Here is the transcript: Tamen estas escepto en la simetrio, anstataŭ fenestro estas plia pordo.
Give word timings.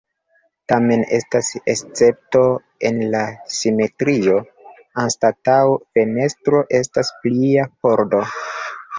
Tamen 0.71 1.01
estas 1.15 1.49
escepto 1.73 2.39
en 2.89 2.95
la 3.15 3.19
simetrio, 3.55 4.37
anstataŭ 5.03 5.59
fenestro 5.99 6.63
estas 6.79 7.13
plia 7.27 7.67
pordo. 7.87 8.23